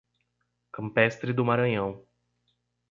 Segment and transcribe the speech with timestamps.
[0.71, 2.03] Campestre do Maranhão